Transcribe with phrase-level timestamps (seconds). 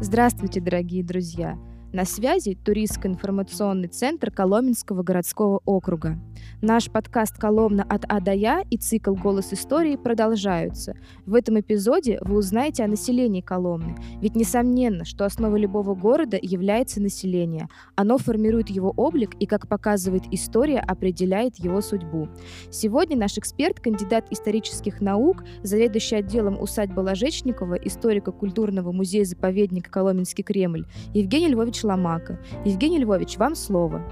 [0.00, 1.58] Здравствуйте, дорогие друзья!
[1.92, 6.16] На связи туристско-информационный центр Коломенского городского округа.
[6.60, 10.96] Наш подкаст «Коломна от А до Я» и цикл «Голос истории» продолжаются.
[11.24, 13.96] В этом эпизоде вы узнаете о населении Коломны.
[14.20, 17.68] Ведь несомненно, что основой любого города является население.
[17.94, 22.28] Оно формирует его облик и, как показывает история, определяет его судьбу.
[22.70, 31.48] Сегодня наш эксперт, кандидат исторических наук, заведующий отделом усадьбы Ложечникова, историко-культурного музея-заповедника Коломенский Кремль, Евгений
[31.48, 32.40] Львович Ломака.
[32.64, 34.02] Евгений Львович, вам слово.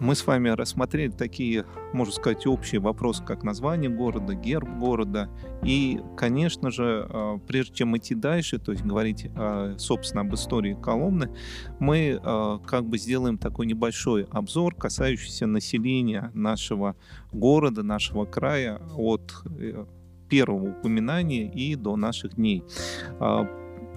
[0.00, 5.28] Мы с вами рассмотрели такие, можно сказать, общие вопросы, как название города, герб города.
[5.62, 9.30] И, конечно же, а, прежде чем идти дальше, то есть говорить,
[9.76, 11.30] собственно, об истории Коломны,
[11.78, 16.96] мы а, как бы сделаем такой небольшой обзор, касающийся населения нашего
[17.30, 19.84] города, нашего края от э,
[20.30, 22.64] первого упоминания и до наших дней.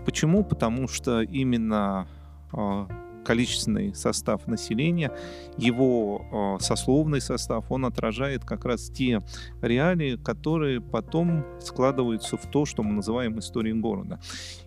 [0.05, 0.43] Почему?
[0.43, 2.07] Потому что именно
[3.23, 5.11] количественный состав населения,
[5.57, 9.21] его э, сословный состав, он отражает как раз те
[9.61, 14.19] реалии, которые потом складываются в то, что мы называем историей города.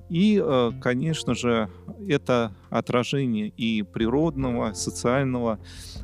[0.09, 1.69] И, э, конечно же,
[2.09, 5.59] это отражение и природного, социального,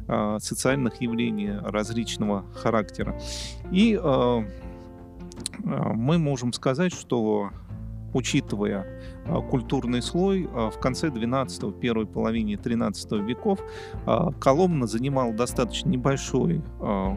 [0.08, 3.18] э, социальных явлений различного характера.
[3.70, 3.98] И
[5.64, 7.50] мы можем сказать, что
[8.14, 8.86] учитывая а,
[9.50, 13.60] культурный слой, а, в конце 12 первой половине 13 веков
[14.06, 16.62] а, Коломна занимал достаточно небольшой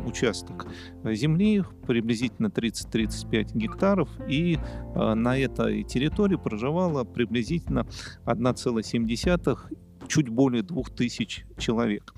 [0.05, 0.67] участок
[1.03, 4.59] земли, приблизительно 30-35 гектаров, и
[4.95, 7.87] на этой территории проживало приблизительно
[8.25, 12.13] 1,7 чуть более 2000 человек.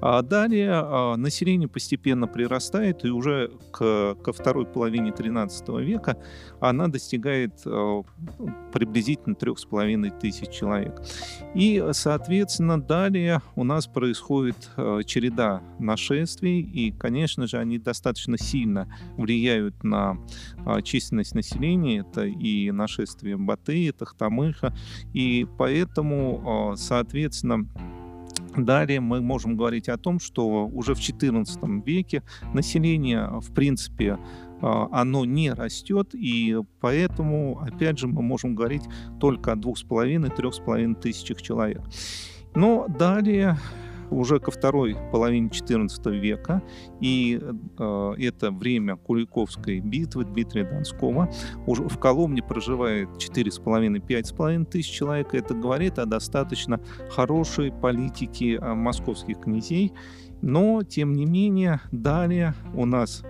[0.00, 6.16] А далее а, население постепенно прирастает, и уже к, ко второй половине 13 века
[6.58, 8.02] она достигает а,
[8.72, 11.02] приблизительно 3,5 тысяч человек.
[11.54, 18.88] И, соответственно, далее у нас происходит а, череда нашествий, и, конечно же, они достаточно сильно
[19.16, 20.18] влияют на
[20.82, 22.00] численность населения.
[22.00, 24.74] Это и нашествие Баты, Тахтамыха,
[25.12, 27.66] и поэтому, соответственно,
[28.56, 32.22] Далее мы можем говорить о том, что уже в XIV веке
[32.52, 34.18] население, в принципе,
[34.60, 38.82] а, оно не растет, и поэтому, опять же, мы можем говорить
[39.20, 41.82] только о двух с половиной, трех с половиной тысячах человек.
[42.54, 43.56] Но далее
[44.10, 46.62] уже ко второй половине XIV века,
[47.00, 51.30] и э, это время Куликовской битвы Дмитрия Донского.
[51.66, 55.34] Уже в Коломне проживает 4,5-5,5 тысяч человек.
[55.34, 59.92] Это говорит о достаточно хорошей политике э, московских князей.
[60.42, 63.22] Но, тем не менее, далее у нас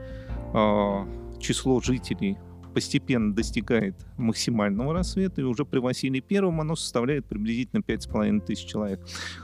[0.55, 1.07] э,
[1.41, 2.39] число жителей
[2.73, 9.01] постепенно достигает максимального рассвета, и уже при Василии Первом оно составляет приблизительно 5,5 тысяч человек.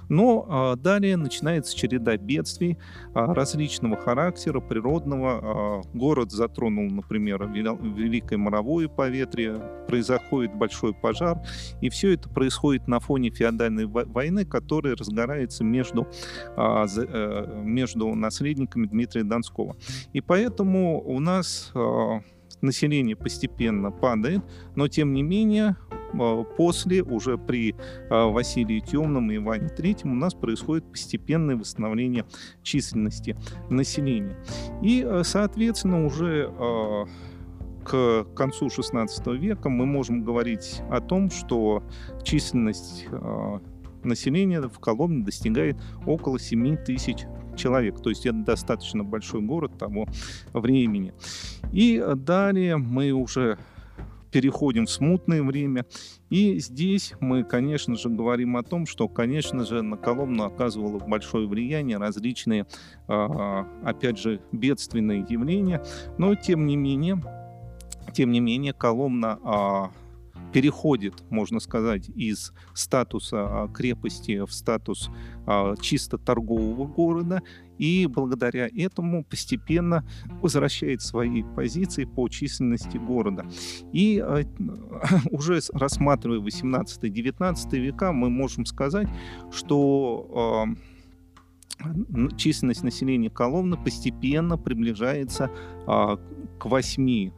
[0.09, 2.79] Но а, далее начинается череда бедствий
[3.15, 5.41] а, различного характера, природного.
[5.43, 11.41] А, город затронул, например, Великое моровое поветрие, произоходит большой пожар,
[11.81, 16.09] и все это происходит на фоне феодальной войны, которая разгорается между,
[16.57, 19.77] а, а, между наследниками Дмитрия Донского.
[20.13, 22.21] И поэтому у нас а,
[22.61, 24.43] население постепенно падает,
[24.75, 25.77] но тем не менее
[26.19, 27.75] а, после, уже при
[28.11, 32.25] а, Василии Темном и Иване Третьем, у нас происходит постепенное восстановление
[32.63, 33.37] численности
[33.71, 34.37] населения.
[34.83, 36.51] И, а, соответственно, уже
[37.85, 41.85] к концу XVI века мы можем говорить о том, что
[42.25, 43.07] численность
[44.03, 48.01] населения в Коломне достигает около 7 тысяч человек.
[48.01, 50.07] То есть это достаточно большой город того
[50.53, 51.13] времени.
[51.73, 53.59] И далее мы уже
[54.31, 55.87] переходим в смутное время.
[56.29, 61.49] И здесь мы, конечно же, говорим о том, что, конечно же, на Коломну оказывало большое
[61.49, 62.67] влияние различные,
[63.09, 65.83] а, опять же, бедственные явления.
[66.19, 67.23] Но, тем не менее,
[68.13, 69.91] тем не менее, Коломна а,
[70.53, 75.11] переходит, можно сказать, из статуса а, крепости в статус
[75.47, 77.43] а, чисто торгового города,
[77.79, 80.09] и благодаря этому постепенно
[80.41, 83.47] возвращает свои позиции по численности города.
[83.93, 84.43] И а,
[85.31, 89.09] уже рассматривая 18-19 века, мы можем сказать,
[89.51, 90.67] что
[92.37, 95.51] численность населения Коломны постепенно приближается
[95.87, 96.17] а,
[96.59, 97.33] к 8-10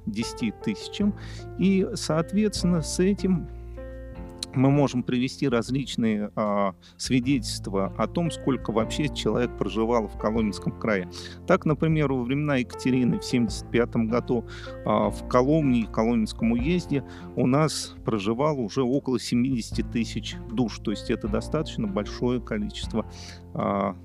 [0.63, 1.15] тысячам.
[1.59, 3.49] И, соответственно, с этим
[4.55, 11.09] мы можем привести различные а, свидетельства о том, сколько вообще человек проживал в Коломенском крае.
[11.47, 14.45] Так, например, во времена Екатерины в 1975 году
[14.85, 17.05] а, в Коломне и Коломенском уезде
[17.37, 23.07] у нас проживало уже около 70 тысяч душ, то есть это достаточно большое количество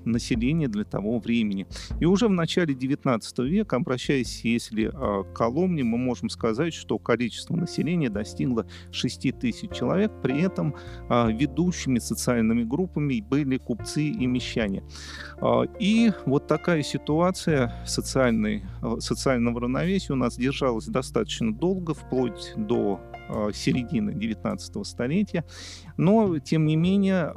[0.04, 1.66] населения для того времени.
[2.00, 6.98] И уже в начале 19 века, обращаясь, если а, к Коломне, мы можем сказать, что
[6.98, 10.74] количество населения достигло 6 тысяч человек, при этом
[11.08, 14.82] а, ведущими социальными группами были купцы и мещане.
[15.78, 18.64] И вот такая ситуация социальной,
[18.98, 23.00] социального равновесия у нас держалась достаточно долго, вплоть до
[23.52, 25.44] середины 19 столетия.
[25.96, 27.32] Но, тем не менее,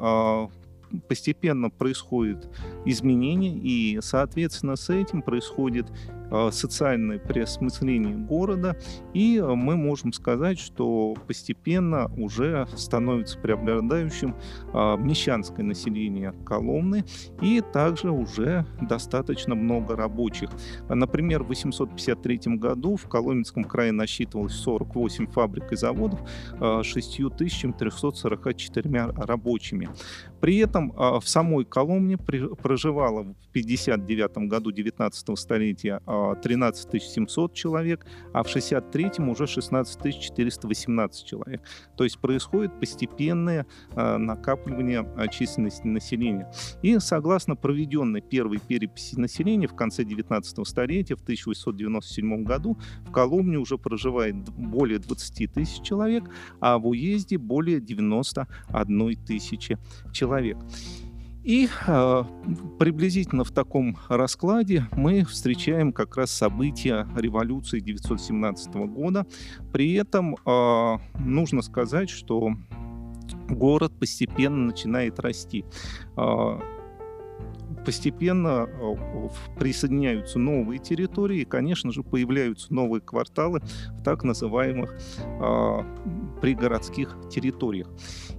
[1.08, 2.48] постепенно происходит
[2.86, 5.88] изменение, и, соответственно, с этим происходит
[6.30, 8.76] а, социальное переосмысление города,
[9.14, 14.36] и мы можем сказать, что постепенно уже становится преобладающим
[14.74, 17.06] а, мещанское население Коломны,
[17.42, 20.50] и также уже достаточно много рабочих.
[20.90, 26.20] Например, в 853 году в Коломенском крае насчитывалось 48 фабрик и заводов
[26.60, 29.90] 6344 рабочими.
[30.42, 36.02] При этом в самой Коломне проживало в 59 году 19 столетия
[36.42, 41.62] 13 700 человек, а в 63-м уже 16 418 человек.
[41.96, 43.66] То есть происходит постепенное
[43.96, 46.52] а, накапливание а, численности населения.
[46.82, 53.58] И согласно проведенной первой переписи населения в конце 19 столетия, в 1897 году, в Коломне
[53.58, 56.26] уже проживает более 20 тысяч человек,
[56.60, 59.78] а в уезде более 91 тысячи
[60.12, 60.58] человек.
[61.48, 62.24] И э,
[62.78, 69.26] приблизительно в таком раскладе мы встречаем как раз события революции 1917 года.
[69.72, 72.52] При этом э, нужно сказать, что
[73.48, 75.64] город постепенно начинает расти.
[76.18, 76.60] Э,
[77.88, 78.68] постепенно
[79.58, 83.62] присоединяются новые территории, и, конечно же, появляются новые кварталы
[83.92, 84.94] в так называемых
[85.26, 87.88] э, пригородских территориях.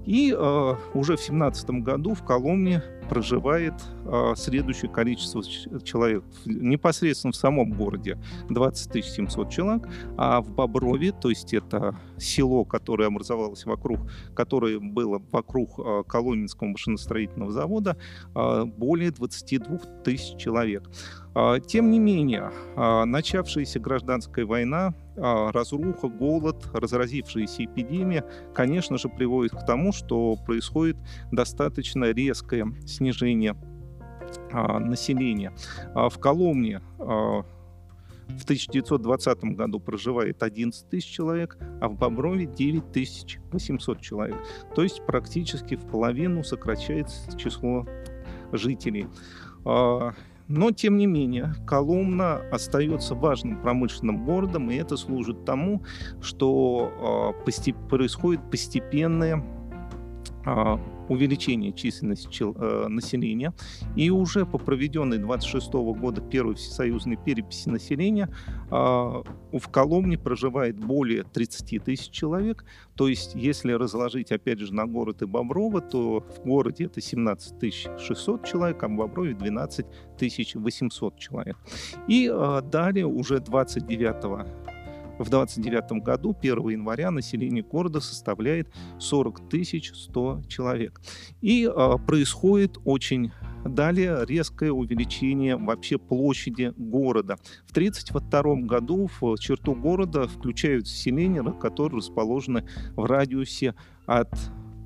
[0.05, 3.73] И э, уже в 17 году в Коломне проживает
[4.05, 5.43] э, следующее количество
[5.83, 8.19] человек непосредственно в самом городе
[8.51, 14.01] 20 700 человек, а в Боброве, то есть это село, которое образовалось вокруг,
[14.35, 17.97] которое было вокруг э, Коломенского машиностроительного завода,
[18.35, 20.89] э, более 22 тысяч человек.
[21.69, 28.25] Тем не менее, начавшаяся гражданская война, разруха, голод, разразившаяся эпидемия,
[28.55, 30.97] конечно же, приводит к тому, что происходит
[31.31, 33.55] достаточно резкое снижение
[34.53, 35.53] населения.
[35.95, 36.81] В Коломне
[38.29, 44.37] в 1920 году проживает 11 тысяч человек, а в Боброве 9 тысяч 800 человек.
[44.75, 47.87] То есть практически в половину сокращается число
[48.53, 49.07] жителей.
[49.65, 55.83] Но, тем не менее, Коломна остается важным промышленным городом, и это служит тому,
[56.23, 59.45] что э, постеп происходит постепенное
[60.47, 60.79] э,
[61.09, 63.53] увеличение численности э, населения.
[63.97, 68.29] И уже по проведенной 26 года первой всесоюзной переписи населения
[68.71, 72.65] э, в Коломне проживает более 30 тысяч человек.
[72.97, 77.75] То есть, если разложить, опять же, на город и Боброво, то в городе это 17
[77.99, 79.87] 600 человек, а в Боброве 12
[80.55, 81.57] 800 человек.
[82.09, 84.68] И э, далее уже 29
[85.19, 88.69] в 29 году, 1 января, население города составляет
[88.99, 89.41] 40
[89.95, 91.01] 100 человек.
[91.41, 93.33] И э, происходит очень
[93.65, 97.37] Далее резкое увеличение вообще площади города.
[97.67, 102.65] В 1932 году в черту города включаются селения, которые расположены
[102.97, 103.75] в радиусе
[104.07, 104.31] от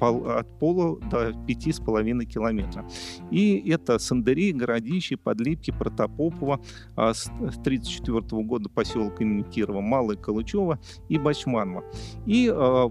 [0.08, 2.86] от пола до 5,5 километра.
[3.30, 6.60] И это Сандери, Городище, Подлипки, Протопопово,
[6.96, 10.78] а с 1934 года поселок имени Кирова, Малое Калычево
[11.08, 11.84] и Бачманова.
[12.26, 12.90] И а,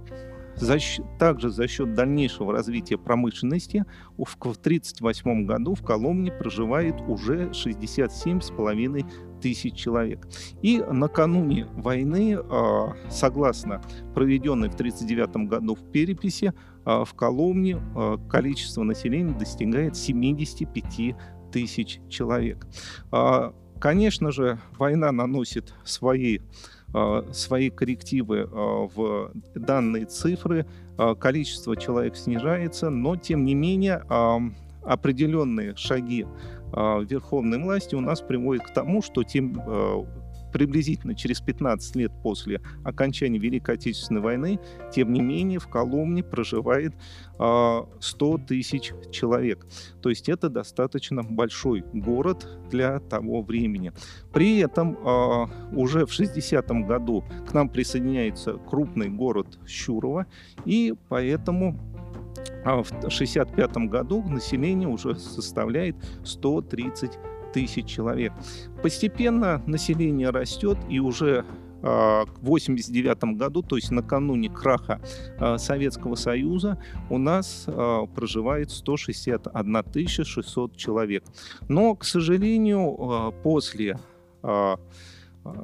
[0.56, 0.78] за,
[1.18, 3.86] также за счет дальнейшего развития промышленности
[4.18, 9.06] в 1938 году в Коломне проживает уже 67,5
[9.42, 10.28] тысяч человек.
[10.62, 13.82] И накануне войны, а, согласно
[14.14, 16.54] проведенной в 1939 году в переписи,
[16.86, 21.16] а, в Коломне а, количество населения достигает 75
[21.52, 22.66] тысяч человек.
[23.82, 26.40] Конечно же, война наносит свои
[27.32, 30.66] свои коррективы в данные цифры,
[31.20, 34.04] количество человек снижается, но тем не менее
[34.84, 36.26] определенные шаги
[36.74, 39.62] Верховной власти у нас приводят к тому, что тем
[40.52, 44.60] приблизительно через 15 лет после окончания Великой Отечественной войны,
[44.94, 46.94] тем не менее в Коломне проживает
[47.36, 49.66] 100 тысяч человек.
[50.02, 53.94] То есть это достаточно большой город для того времени.
[54.34, 54.98] При этом
[55.74, 60.26] уже в 60-м году к нам присоединяется крупный город Щурово,
[60.66, 61.80] и поэтому
[62.64, 67.12] а в 1965 году население уже составляет 130
[67.54, 68.34] тысяч человек.
[68.82, 71.46] Постепенно население растет, и уже
[71.84, 75.02] а, в 1989 году, то есть накануне краха
[75.40, 81.24] а, Советского Союза, у нас а, проживает 161 600 человек.
[81.68, 84.00] Но, к сожалению, после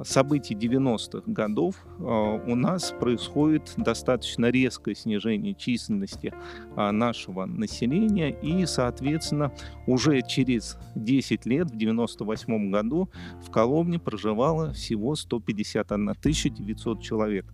[0.04, 6.34] событий 90-х годов а, у нас происходит достаточно резкое снижение численности
[6.76, 9.52] а, нашего населения, и, соответственно,
[9.86, 13.08] уже через 10 лет, в 98 году,
[13.44, 17.46] в Коломне проживало всего 151 900 человек.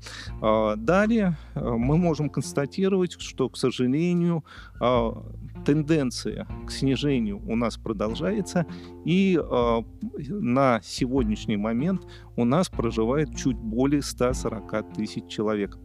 [0.76, 4.45] Далее мы можем констатировать, что, к сожалению,
[5.64, 8.66] тенденция к снижению у нас продолжается,
[9.04, 9.40] и
[10.28, 12.02] на сегодняшний момент
[12.37, 15.78] у нас проживает чуть более 140 тысяч человек.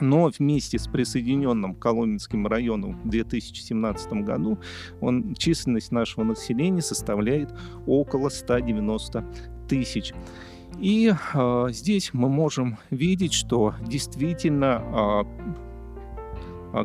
[0.00, 4.58] Но вместе с присоединенным Коломенским районом в 2017 году
[5.00, 7.52] он, численность нашего населения составляет
[7.86, 9.24] около 190
[9.68, 10.12] тысяч.
[10.80, 15.67] И э, здесь мы можем видеть, что действительно э,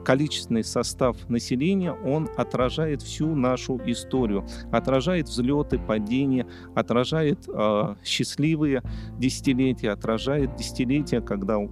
[0.05, 8.81] количественный состав населения, он отражает всю нашу историю, отражает взлеты, падения, отражает э, счастливые
[9.17, 11.67] десятилетия, отражает десятилетия, когда э,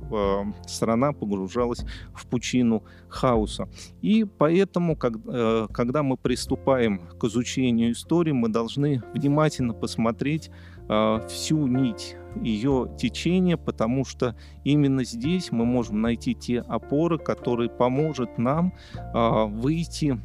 [0.67, 3.69] страна погружалась в пучину хаоса.
[4.01, 10.49] И поэтому, как, э, когда мы приступаем к изучению истории, мы должны внимательно посмотреть
[10.89, 17.69] э, всю нить ее течение, потому что именно здесь мы можем найти те опоры, которые
[17.69, 18.73] поможет нам
[19.13, 20.19] э, выйти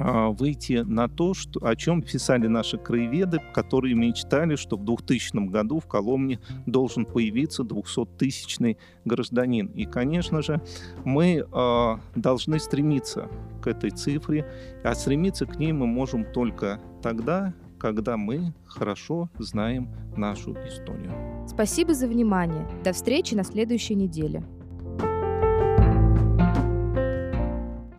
[0.00, 5.78] выйти на то, что, о чем писали наши краеведы, которые мечтали, что в 2000 году
[5.78, 9.66] в Коломне должен появиться 200-тысячный гражданин.
[9.68, 10.62] И, конечно же,
[11.04, 13.28] мы э, должны стремиться
[13.62, 14.50] к этой цифре,
[14.84, 21.12] а стремиться к ней мы можем только тогда, когда мы хорошо знаем нашу историю.
[21.48, 22.68] Спасибо за внимание.
[22.84, 24.44] До встречи на следующей неделе.